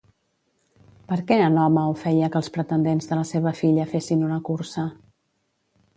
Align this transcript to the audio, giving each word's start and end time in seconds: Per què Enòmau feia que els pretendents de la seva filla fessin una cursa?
Per 1.11 1.17
què 1.31 1.37
Enòmau 1.49 1.93
feia 2.05 2.31
que 2.35 2.41
els 2.43 2.49
pretendents 2.57 3.11
de 3.11 3.19
la 3.21 3.29
seva 3.35 3.53
filla 3.63 3.89
fessin 3.95 4.25
una 4.31 4.41
cursa? 4.49 4.91